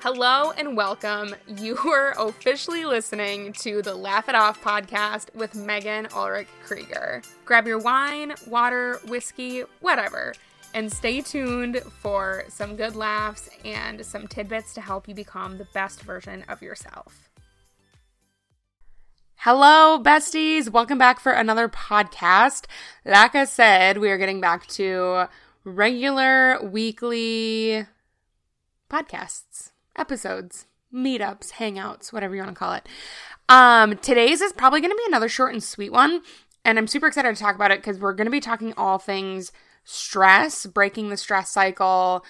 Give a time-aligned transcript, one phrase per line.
[0.00, 1.34] Hello and welcome.
[1.48, 7.20] You are officially listening to the Laugh It Off podcast with Megan Ulrich Krieger.
[7.44, 10.34] Grab your wine, water, whiskey, whatever,
[10.72, 15.66] and stay tuned for some good laughs and some tidbits to help you become the
[15.74, 17.28] best version of yourself.
[19.38, 20.70] Hello, besties.
[20.70, 22.66] Welcome back for another podcast.
[23.04, 25.28] Like I said, we are getting back to
[25.64, 27.84] regular weekly
[28.88, 32.88] podcasts episodes, meetups, hangouts, whatever you want to call it.
[33.48, 36.22] Um, today's is probably going to be another short and sweet one,
[36.64, 38.98] and I'm super excited to talk about it because we're going to be talking all
[38.98, 39.52] things
[39.84, 42.24] stress, breaking the stress cycle.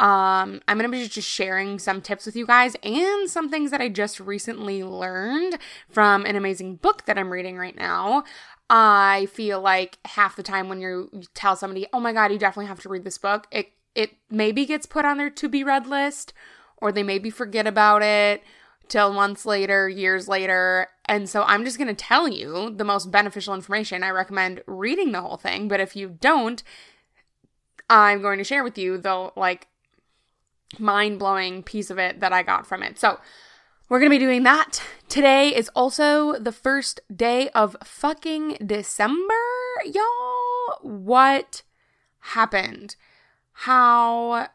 [0.00, 3.70] Um, I'm going to be just sharing some tips with you guys and some things
[3.70, 8.24] that I just recently learned from an amazing book that I'm reading right now.
[8.68, 12.66] I feel like half the time when you tell somebody, "Oh my god, you definitely
[12.66, 15.86] have to read this book," it it maybe gets put on their to be read
[15.86, 16.32] list
[16.82, 18.42] or they maybe forget about it
[18.88, 20.88] till months later, years later.
[21.06, 24.02] And so I'm just going to tell you the most beneficial information.
[24.02, 26.62] I recommend reading the whole thing, but if you don't,
[27.88, 29.68] I'm going to share with you the like
[30.78, 32.98] mind blowing piece of it that I got from it.
[32.98, 33.20] So
[33.88, 34.82] we're going to be doing that.
[35.08, 39.34] Today is also the first day of fucking December,
[39.84, 40.78] y'all.
[40.82, 41.62] What
[42.18, 42.96] happened?
[43.52, 44.48] How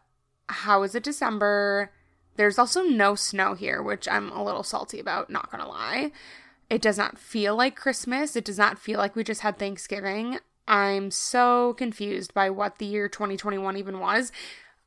[0.50, 1.92] how is it December?
[2.38, 6.12] There's also no snow here, which I'm a little salty about, not gonna lie.
[6.70, 8.36] It does not feel like Christmas.
[8.36, 10.40] It does not feel like we just had Thanksgiving.
[10.68, 14.32] I'm so confused by what the year 2021 even was.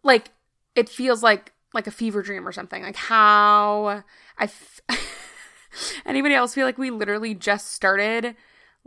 [0.03, 0.31] Like,
[0.75, 2.83] it feels like like a fever dream or something.
[2.83, 4.03] Like how
[4.39, 4.81] I f-
[6.06, 8.34] anybody else feel like we literally just started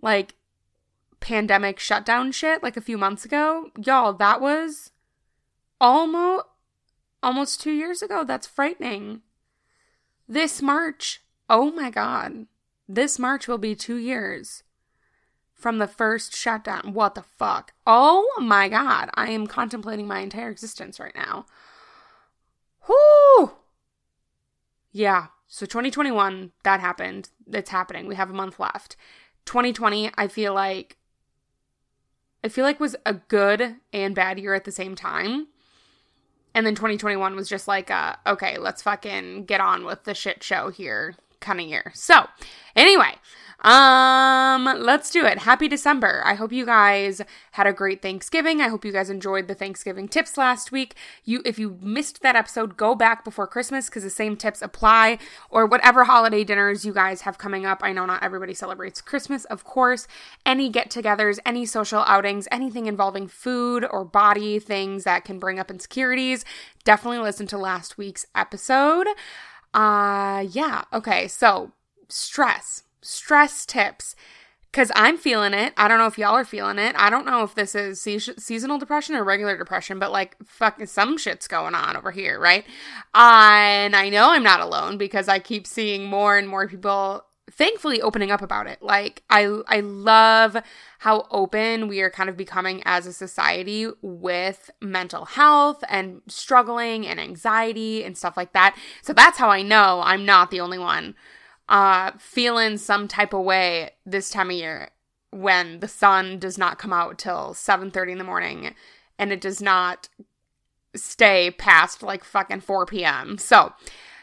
[0.01, 0.35] like
[1.19, 3.69] pandemic shutdown shit like a few months ago?
[3.83, 4.91] Y'all, that was
[5.79, 6.45] almost
[7.23, 8.23] almost two years ago.
[8.23, 9.21] That's frightening.
[10.27, 12.47] This March, oh my God,
[12.87, 14.63] this March will be two years
[15.53, 16.93] from the first shutdown.
[16.93, 17.73] What the fuck?
[17.87, 21.45] Oh my God, I am contemplating my entire existence right now.
[22.87, 23.53] Whoo!
[24.91, 27.29] Yeah, so 2021, that happened.
[27.51, 28.07] It's happening.
[28.07, 28.95] We have a month left.
[29.45, 30.97] 2020, I feel like
[32.43, 35.47] I feel like was a good and bad year at the same time.
[36.55, 40.43] And then 2021 was just like, uh, okay, let's fucking get on with the shit
[40.43, 41.91] show here kind of year.
[41.95, 42.27] So,
[42.75, 43.15] anyway,
[43.63, 45.39] um, let's do it.
[45.39, 46.21] Happy December.
[46.25, 48.59] I hope you guys had a great Thanksgiving.
[48.59, 50.95] I hope you guys enjoyed the Thanksgiving tips last week.
[51.23, 55.17] You if you missed that episode, go back before Christmas cuz the same tips apply
[55.49, 57.79] or whatever holiday dinners you guys have coming up.
[57.81, 60.07] I know not everybody celebrates Christmas, of course.
[60.45, 65.71] Any get-togethers, any social outings, anything involving food or body things that can bring up
[65.71, 66.43] insecurities,
[66.83, 69.07] definitely listen to last week's episode.
[69.73, 71.29] Uh yeah, okay.
[71.29, 71.71] So,
[72.09, 74.15] stress stress tips
[74.73, 75.73] because I'm feeling it.
[75.77, 76.95] I don't know if y'all are feeling it.
[76.97, 80.87] I don't know if this is se- seasonal depression or regular depression, but like fucking
[80.87, 82.65] some shit's going on over here, right?
[83.13, 87.23] Uh, and I know I'm not alone because I keep seeing more and more people
[87.51, 88.81] thankfully opening up about it.
[88.81, 90.57] Like I I love
[90.99, 97.05] how open we are kind of becoming as a society with mental health and struggling
[97.05, 98.75] and anxiety and stuff like that.
[99.03, 101.13] So that's how I know I'm not the only one
[101.69, 104.89] uh, feeling some type of way this time of year
[105.31, 108.75] when the sun does not come out till 7.30 in the morning
[109.17, 110.09] and it does not
[110.95, 113.37] stay past like fucking 4 p.m.
[113.37, 113.73] So,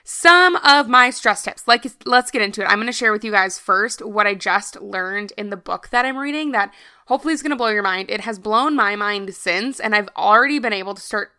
[0.02, 1.68] some of my stress tips.
[1.68, 2.64] Like let's get into it.
[2.64, 5.90] I'm going to share with you guys first what I just learned in the book
[5.90, 6.72] that I'm reading that
[7.06, 8.10] hopefully is going to blow your mind.
[8.10, 11.32] It has blown my mind since and I've already been able to start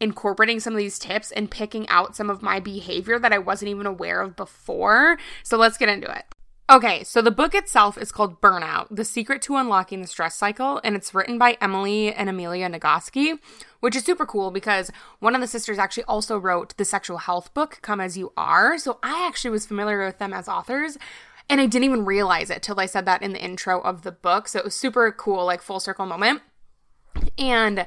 [0.00, 3.70] incorporating some of these tips and picking out some of my behavior that I wasn't
[3.70, 5.18] even aware of before.
[5.42, 6.24] So let's get into it.
[6.68, 10.80] Okay, so the book itself is called Burnout The Secret to Unlocking the Stress Cycle,
[10.82, 13.38] and it's written by Emily and Amelia Nagoski,
[13.78, 14.90] which is super cool because
[15.20, 18.78] one of the sisters actually also wrote the sexual health book, Come As You Are.
[18.78, 20.98] So I actually was familiar with them as authors,
[21.48, 24.10] and I didn't even realize it till I said that in the intro of the
[24.10, 24.48] book.
[24.48, 26.42] So it was super cool, like full circle moment.
[27.38, 27.86] And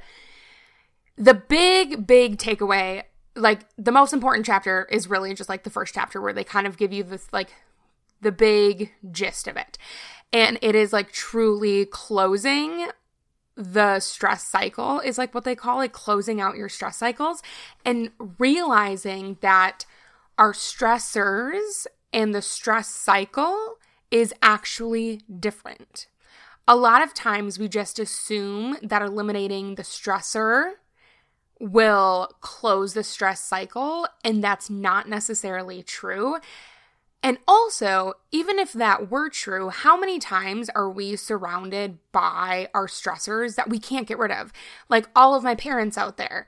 [1.19, 3.04] the big, big takeaway,
[3.36, 6.66] like the most important chapter is really just like the first chapter where they kind
[6.66, 7.54] of give you this like
[8.21, 9.77] the big gist of it.
[10.31, 12.88] And it is like truly closing
[13.56, 17.44] the stress cycle is like what they call like closing out your stress cycles
[17.83, 19.86] and realizing that
[20.38, 23.75] our stressors and the stress cycle
[24.12, 26.07] is actually different.
[26.69, 30.75] A lot of times we just assume that eliminating the stressor
[31.60, 36.38] will close the stress cycle, and that's not necessarily true.
[37.22, 42.88] And also, even if that were true, how many times are we surrounded by our
[42.88, 44.54] stressors that we can't get rid of?
[44.88, 46.48] Like all of my parents out there.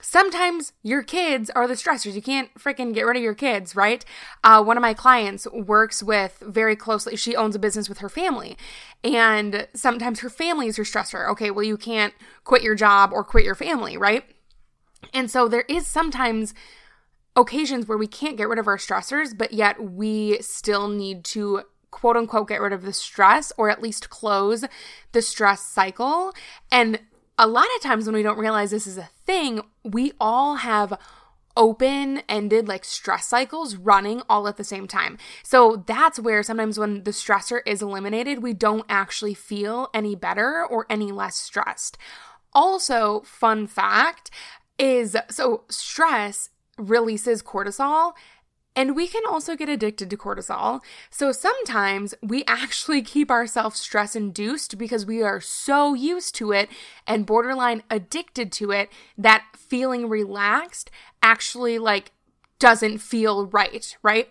[0.00, 2.14] Sometimes your kids are the stressors.
[2.14, 4.04] You can't freaking get rid of your kids, right?
[4.44, 8.10] Uh, one of my clients works with very closely, she owns a business with her
[8.10, 8.56] family.
[9.02, 11.28] And sometimes her family is her stressor.
[11.30, 12.12] Okay, well, you can't
[12.44, 14.24] quit your job or quit your family, right?
[15.12, 16.54] And so there is sometimes
[17.36, 21.62] occasions where we can't get rid of our stressors, but yet we still need to
[21.90, 24.64] quote unquote get rid of the stress or at least close
[25.12, 26.32] the stress cycle.
[26.70, 27.00] And
[27.38, 30.98] a lot of times when we don't realize this is a thing, we all have
[31.56, 35.18] open ended like stress cycles running all at the same time.
[35.44, 40.64] So that's where sometimes when the stressor is eliminated, we don't actually feel any better
[40.64, 41.96] or any less stressed.
[42.52, 44.30] Also, fun fact
[44.78, 48.12] is so stress releases cortisol.
[48.76, 50.80] And we can also get addicted to cortisol.
[51.08, 56.68] So sometimes we actually keep ourselves stress induced because we are so used to it
[57.06, 60.90] and borderline addicted to it that feeling relaxed
[61.22, 62.10] actually like
[62.58, 64.28] doesn't feel right, right?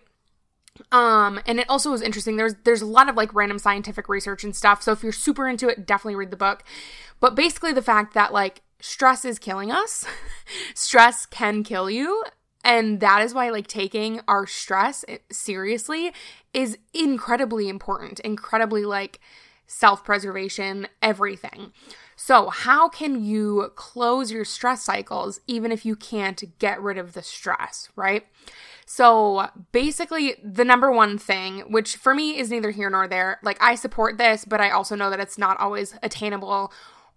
[0.91, 2.35] Um, and it also was interesting.
[2.35, 4.81] There's there's a lot of like random scientific research and stuff.
[4.81, 6.63] So if you're super into it, definitely read the book.
[7.19, 10.05] But basically the fact that like stress is killing us.
[10.75, 12.23] stress can kill you.
[12.65, 16.11] And that is why, like, taking our stress eh, seriously
[16.53, 19.19] is incredibly important, incredibly, like,
[19.67, 21.71] self preservation, everything.
[22.15, 27.13] So, how can you close your stress cycles even if you can't get rid of
[27.13, 28.25] the stress, right?
[28.85, 33.57] So, basically, the number one thing, which for me is neither here nor there, like,
[33.61, 36.71] I support this, but I also know that it's not always attainable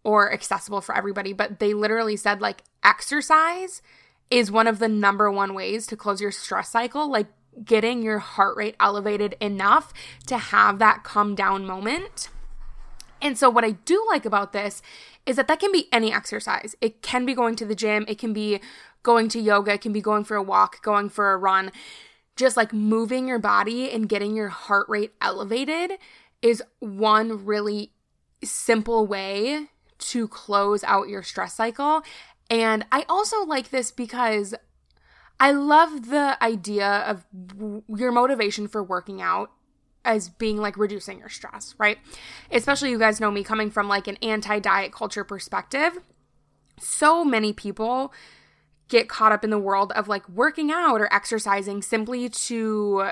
[0.07, 3.83] or accessible for everybody, but they literally said like exercise
[4.31, 7.27] is one of the number one ways to close your stress cycle, like
[7.65, 9.93] getting your heart rate elevated enough
[10.29, 12.29] to have that come down moment.
[13.21, 14.81] And so, what I do like about this
[15.27, 16.77] is that that can be any exercise.
[16.81, 18.61] It can be going to the gym, it can be
[19.03, 21.73] going to yoga, it can be going for a walk, going for a run.
[22.37, 25.99] Just like moving your body and getting your heart rate elevated
[26.43, 27.91] is one really
[28.45, 32.03] simple way to close out your stress cycle.
[32.49, 34.55] And I also like this because
[35.39, 37.27] I love the idea of
[37.89, 39.51] your motivation for working out
[40.05, 41.99] as being like reducing your stress, right?
[42.51, 45.99] Especially you guys know me coming from like an anti diet culture perspective.
[46.79, 48.13] So many people
[48.89, 53.11] get caught up in the world of like working out or exercising simply to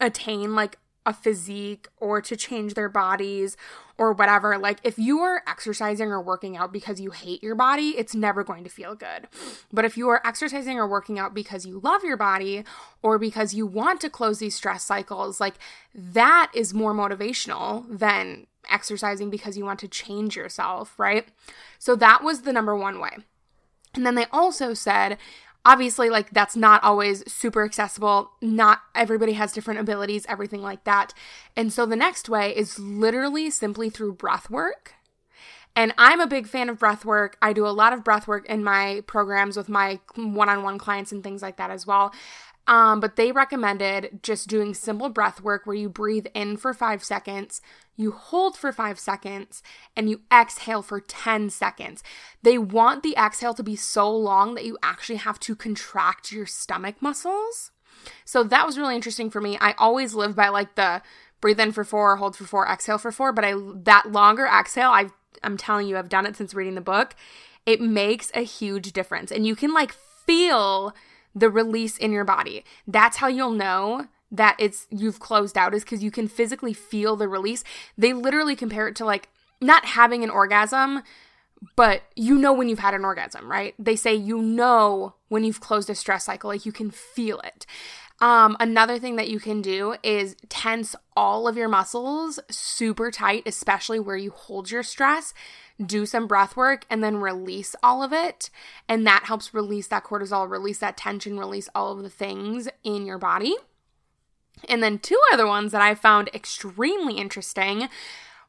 [0.00, 3.56] attain like a physique or to change their bodies
[3.98, 4.58] or whatever.
[4.58, 8.42] Like, if you are exercising or working out because you hate your body, it's never
[8.42, 9.28] going to feel good.
[9.72, 12.64] But if you are exercising or working out because you love your body
[13.02, 15.54] or because you want to close these stress cycles, like,
[15.94, 21.28] that is more motivational than exercising because you want to change yourself, right?
[21.78, 23.18] So, that was the number one way.
[23.94, 25.18] And then they also said
[25.64, 31.14] obviously like that's not always super accessible not everybody has different abilities everything like that
[31.56, 34.94] and so the next way is literally simply through breath work
[35.76, 37.36] and I'm a big fan of breath work.
[37.42, 40.78] I do a lot of breath work in my programs with my one on one
[40.78, 42.12] clients and things like that as well.
[42.66, 47.04] Um, but they recommended just doing simple breath work where you breathe in for five
[47.04, 47.60] seconds,
[47.96, 49.62] you hold for five seconds,
[49.94, 52.02] and you exhale for 10 seconds.
[52.42, 56.46] They want the exhale to be so long that you actually have to contract your
[56.46, 57.70] stomach muscles.
[58.24, 59.58] So that was really interesting for me.
[59.60, 61.02] I always live by like the
[61.40, 63.54] breathe in for four, hold for four, exhale for four, but I
[63.84, 65.10] that longer exhale, I
[65.42, 67.14] I'm telling you, I've done it since reading the book.
[67.66, 69.30] It makes a huge difference.
[69.30, 69.92] And you can like
[70.26, 70.94] feel
[71.34, 72.64] the release in your body.
[72.86, 77.16] That's how you'll know that it's you've closed out is because you can physically feel
[77.16, 77.62] the release.
[77.96, 79.28] They literally compare it to like
[79.60, 81.02] not having an orgasm,
[81.76, 83.74] but you know when you've had an orgasm, right?
[83.78, 87.64] They say you know when you've closed a stress cycle, like you can feel it.
[88.20, 93.42] Um, another thing that you can do is tense all of your muscles super tight,
[93.46, 95.34] especially where you hold your stress
[95.84, 98.50] do some breath work and then release all of it.
[98.88, 103.06] And that helps release that cortisol, release that tension, release all of the things in
[103.06, 103.56] your body.
[104.68, 107.88] And then two other ones that I found extremely interesting.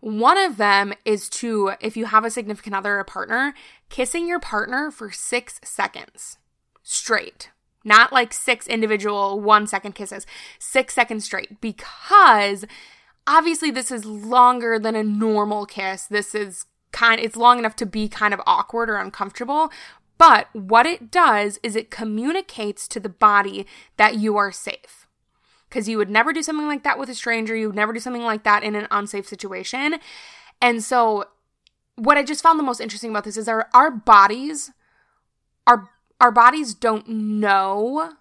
[0.01, 3.53] One of them is to, if you have a significant other or a partner,
[3.89, 6.37] kissing your partner for six seconds
[6.83, 7.49] straight.
[7.83, 10.25] Not like six individual one second kisses,
[10.59, 12.65] six seconds straight, because
[13.27, 16.05] obviously this is longer than a normal kiss.
[16.05, 19.69] This is kind it's long enough to be kind of awkward or uncomfortable
[20.17, 23.65] But what it does is it communicates to the body
[23.97, 25.07] that you are safe.
[25.67, 27.55] Because you would never do something like that with a stranger.
[27.55, 29.95] You would never do something like that in an unsafe situation.
[30.61, 31.25] And so,
[31.97, 34.71] what I just found the most interesting about this is our, our bodies,
[35.67, 35.89] our,
[36.21, 38.13] our bodies don't know.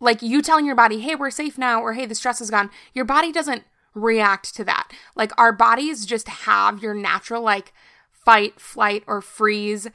[0.00, 2.70] Like you telling your body, hey, we're safe now, or hey, the stress is gone.
[2.92, 4.90] Your body doesn't react to that.
[5.14, 7.72] Like our bodies just have your natural, like,
[8.24, 9.88] fight, flight, or freeze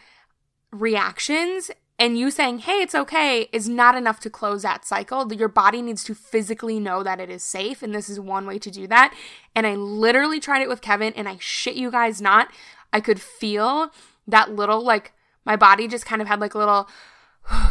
[0.72, 5.32] reactions and you saying, hey, it's okay, is not enough to close that cycle.
[5.34, 7.84] Your body needs to physically know that it is safe.
[7.84, 9.14] And this is one way to do that.
[9.54, 12.52] And I literally tried it with Kevin, and I shit you guys not.
[12.94, 13.92] I could feel
[14.26, 15.12] that little, like,
[15.44, 16.88] my body just kind of had like a little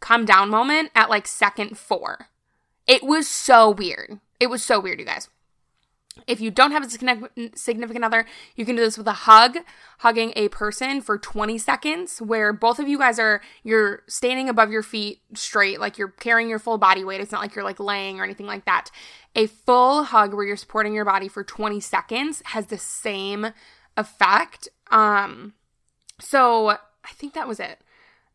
[0.00, 2.28] come down moment at like second four.
[2.86, 4.20] It was so weird.
[4.38, 5.28] It was so weird, you guys.
[6.26, 6.90] If you don't have a
[7.54, 9.58] significant other, you can do this with a hug,
[9.98, 14.70] hugging a person for 20 seconds, where both of you guys are, you're standing above
[14.70, 17.20] your feet straight, like you're carrying your full body weight.
[17.20, 18.90] It's not like you're like laying or anything like that.
[19.34, 23.48] A full hug where you're supporting your body for 20 seconds has the same
[23.96, 24.68] effect.
[24.90, 25.54] Um,
[26.20, 27.80] so I think that was it.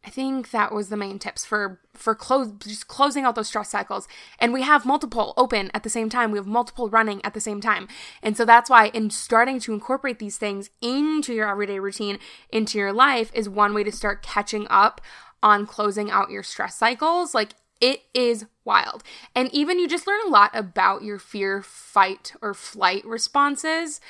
[0.06, 3.70] I think that was the main tips for for close just closing out those stress
[3.70, 4.08] cycles.
[4.38, 6.32] And we have multiple open at the same time.
[6.32, 7.88] We have multiple running at the same time.
[8.22, 12.20] And so that's why in starting to incorporate these things into your everyday routine,
[12.52, 15.00] into your life is one way to start catching up
[15.42, 17.34] on closing out your stress cycles.
[17.34, 19.04] Like it is wild.
[19.34, 24.02] And even you just learn a lot about your fear, fight, or flight responses.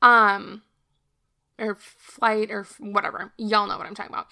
[0.00, 0.62] Um
[1.58, 3.32] or flight or whatever.
[3.36, 4.28] Y'all know what I'm talking about.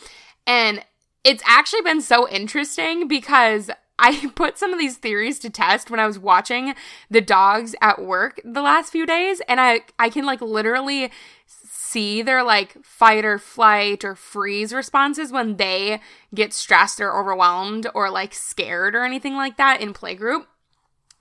[0.46, 0.82] And
[1.28, 6.00] it's actually been so interesting because I put some of these theories to test when
[6.00, 6.74] I was watching
[7.10, 11.10] the dogs at work the last few days and I I can like literally
[11.46, 16.00] see their like fight or flight or freeze responses when they
[16.34, 20.46] get stressed or overwhelmed or like scared or anything like that in playgroup.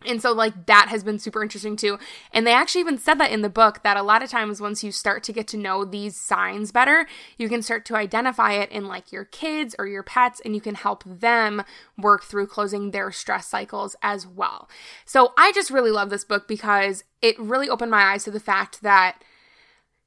[0.05, 1.97] And so, like, that has been super interesting too.
[2.31, 4.83] And they actually even said that in the book that a lot of times, once
[4.83, 8.71] you start to get to know these signs better, you can start to identify it
[8.71, 11.63] in like your kids or your pets, and you can help them
[11.97, 14.69] work through closing their stress cycles as well.
[15.03, 18.39] So, I just really love this book because it really opened my eyes to the
[18.39, 19.23] fact that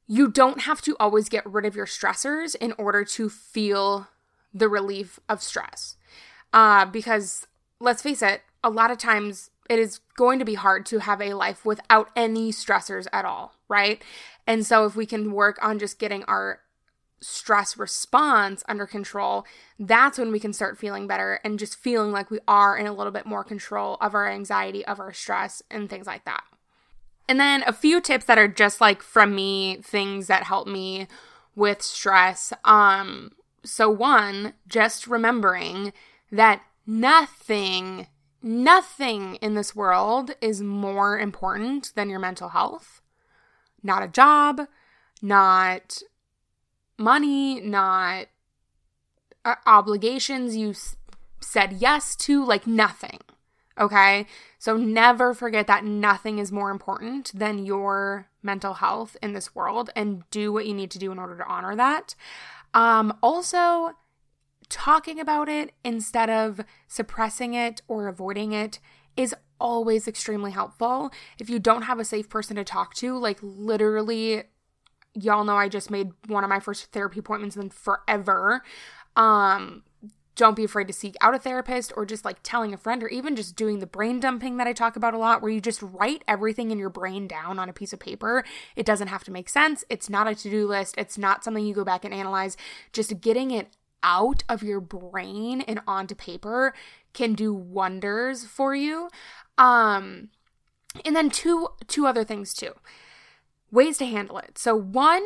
[0.07, 4.09] you don't have to always get rid of your stressors in order to feel
[4.55, 5.97] the relief of stress.
[6.53, 7.47] Uh, because
[7.81, 11.23] let's face it, a lot of times it is going to be hard to have
[11.23, 14.03] a life without any stressors at all, right?
[14.45, 16.59] And so if we can work on just getting our
[17.21, 19.47] stress response under control,
[19.79, 22.93] that's when we can start feeling better and just feeling like we are in a
[22.93, 26.43] little bit more control of our anxiety, of our stress, and things like that.
[27.29, 31.07] And then a few tips that are just like from me, things that help me
[31.55, 32.53] with stress.
[32.65, 33.31] Um
[33.63, 35.93] so one, just remembering
[36.33, 38.09] that nothing
[38.43, 43.03] Nothing in this world is more important than your mental health.
[43.83, 44.63] Not a job,
[45.21, 46.03] not
[46.99, 48.27] money, not
[49.45, 50.75] uh, obligations you
[51.41, 53.19] said yes to, like nothing.
[53.79, 54.27] Okay?
[54.59, 59.91] So never forget that nothing is more important than your mental health in this world
[59.97, 62.15] and do what you need to do in order to honor that.
[62.75, 63.93] Um, also,
[64.71, 68.79] talking about it instead of suppressing it or avoiding it
[69.17, 71.11] is always extremely helpful.
[71.39, 74.45] If you don't have a safe person to talk to, like literally
[75.13, 78.63] y'all know I just made one of my first therapy appointments in forever.
[79.17, 79.83] Um
[80.37, 83.09] don't be afraid to seek out a therapist or just like telling a friend or
[83.09, 85.83] even just doing the brain dumping that I talk about a lot where you just
[85.83, 88.43] write everything in your brain down on a piece of paper.
[88.75, 89.85] It doesn't have to make sense.
[89.91, 90.95] It's not a to-do list.
[90.97, 92.57] It's not something you go back and analyze.
[92.93, 96.75] Just getting it out of your brain and onto paper
[97.13, 99.09] can do wonders for you.
[99.59, 100.31] Um
[101.05, 102.73] and then two two other things too.
[103.71, 104.59] Ways to handle it.
[104.59, 105.23] So one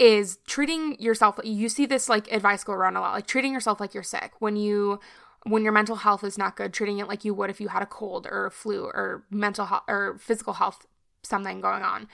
[0.00, 3.78] is treating yourself you see this like advice go around a lot like treating yourself
[3.78, 4.98] like you're sick when you
[5.44, 7.82] when your mental health is not good treating it like you would if you had
[7.82, 10.86] a cold or a flu or mental health or physical health
[11.22, 12.08] something going on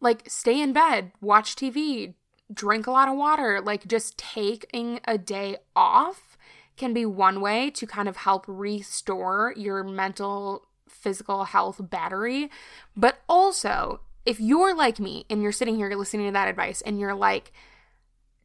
[0.00, 2.12] like stay in bed watch tv
[2.54, 3.60] drink a lot of water.
[3.60, 6.36] Like just taking a day off
[6.76, 12.50] can be one way to kind of help restore your mental, physical health battery.
[12.96, 16.98] But also, if you're like me and you're sitting here listening to that advice and
[16.98, 17.52] you're like,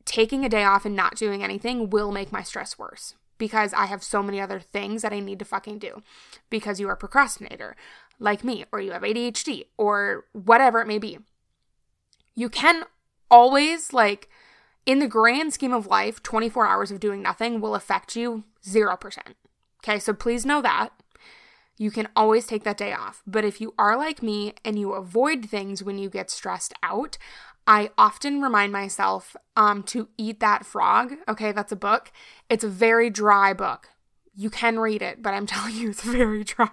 [0.09, 3.85] taking a day off and not doing anything will make my stress worse because I
[3.85, 6.01] have so many other things that I need to fucking do.
[6.49, 7.75] Because you are a procrastinator
[8.19, 11.19] like me, or you have ADHD, or whatever it may be.
[12.35, 12.83] You can
[13.29, 14.29] always like
[14.85, 19.17] in the grand scheme of life, 24 hours of doing nothing will affect you 0%.
[19.83, 20.89] Okay, so please know that.
[21.77, 23.23] You can always take that day off.
[23.25, 27.17] But if you are like me and you avoid things when you get stressed out,
[27.65, 31.13] I often remind myself um, to eat that frog.
[31.27, 32.11] Okay, that's a book.
[32.49, 33.89] It's a very dry book.
[34.39, 36.69] You can read it, but I'm telling you, it's very dry.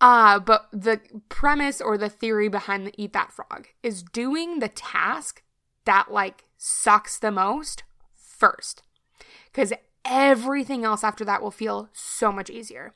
[0.00, 4.68] uh, but the premise or the theory behind the Eat That Frog is doing the
[4.68, 5.44] task
[5.84, 7.84] that like sucks the most
[8.16, 8.82] first.
[9.52, 9.72] Because
[10.04, 12.94] everything else after that will feel so much easier.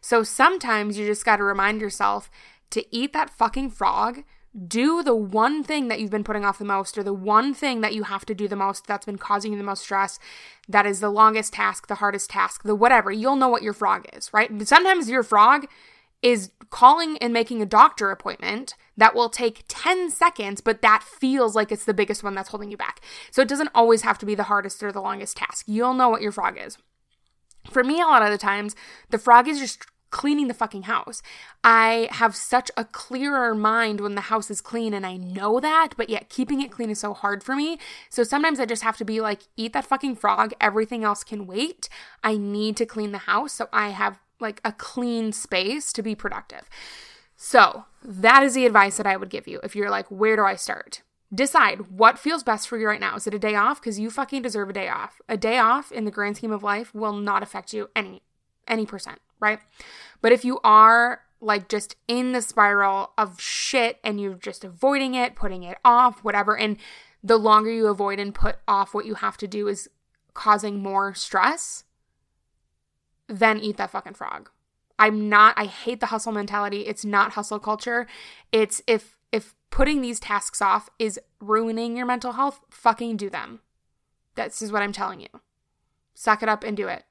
[0.00, 2.30] So sometimes you just got to remind yourself
[2.70, 4.24] to eat that fucking frog.
[4.66, 7.80] Do the one thing that you've been putting off the most, or the one thing
[7.82, 10.18] that you have to do the most that's been causing you the most stress,
[10.68, 13.12] that is the longest task, the hardest task, the whatever.
[13.12, 14.50] You'll know what your frog is, right?
[14.66, 15.66] Sometimes your frog
[16.22, 21.54] is calling and making a doctor appointment that will take 10 seconds, but that feels
[21.54, 23.00] like it's the biggest one that's holding you back.
[23.30, 25.66] So it doesn't always have to be the hardest or the longest task.
[25.68, 26.76] You'll know what your frog is.
[27.70, 28.74] For me, a lot of the times,
[29.10, 31.22] the frog is just cleaning the fucking house.
[31.62, 35.90] I have such a clearer mind when the house is clean and I know that,
[35.96, 37.78] but yet keeping it clean is so hard for me.
[38.10, 40.52] So sometimes I just have to be like, eat that fucking frog.
[40.60, 41.88] Everything else can wait.
[42.22, 46.14] I need to clean the house so I have like a clean space to be
[46.14, 46.68] productive.
[47.36, 50.42] So, that is the advice that I would give you if you're like, where do
[50.42, 51.02] I start?
[51.32, 53.14] Decide what feels best for you right now.
[53.14, 53.80] Is it a day off?
[53.80, 55.20] Because you fucking deserve a day off.
[55.28, 58.22] A day off in the grand scheme of life will not affect you any
[58.66, 59.60] any percent, right?
[60.20, 65.14] But if you are like just in the spiral of shit and you're just avoiding
[65.14, 66.76] it, putting it off, whatever, and
[67.22, 69.88] the longer you avoid and put off what you have to do is
[70.34, 71.84] causing more stress,
[73.28, 74.50] then eat that fucking frog.
[74.98, 76.80] I'm not I hate the hustle mentality.
[76.82, 78.06] It's not hustle culture.
[78.50, 83.60] It's if if putting these tasks off is ruining your mental health, fucking do them.
[84.34, 85.28] This is what I'm telling you.
[86.14, 87.04] Suck it up and do it.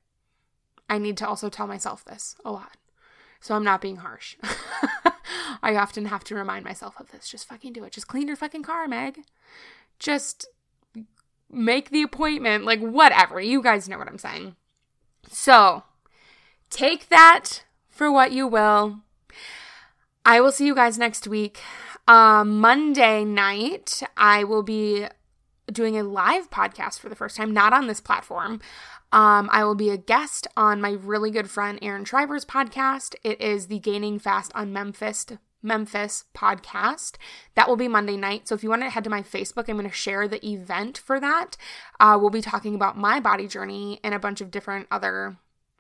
[0.90, 2.78] I need to also tell myself this a lot.
[3.40, 4.36] So I'm not being harsh.
[5.64, 7.30] I often have to remind myself of this.
[7.30, 7.94] Just fucking do it.
[7.94, 9.20] Just clean your fucking car, Meg.
[10.00, 10.48] Just
[11.52, 12.66] make the appointment.
[12.66, 13.40] Like, whatever.
[13.40, 14.56] You guys know what I'm saying.
[15.30, 15.84] So,
[16.70, 19.00] take that for what you will.
[20.26, 21.60] I will see you guys next week.
[22.08, 25.08] Uh, Monday night, I will be
[25.72, 28.62] doing a live podcast for the first time, not on this platform.
[29.12, 33.16] Um, I will be a guest on my really good friend Aaron Shriver's podcast.
[33.24, 35.26] It is the Gaining Fast on Memphis
[35.64, 37.16] Memphis podcast.
[37.56, 38.48] That will be Monday night.
[38.48, 40.98] So if you want to head to my Facebook, I'm going to share the event
[40.98, 41.58] for that.
[42.00, 45.38] Uh, we'll be talking about my body journey and a bunch of different other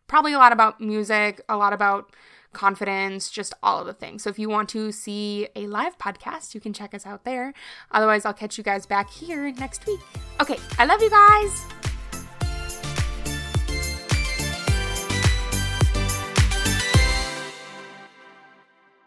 [0.08, 2.12] probably a lot about music, a lot about
[2.58, 4.24] confidence, just all of the things.
[4.24, 7.54] So if you want to see a live podcast, you can check us out there.
[7.92, 10.00] Otherwise, I'll catch you guys back here next week.
[10.42, 11.77] Okay, I love you guys.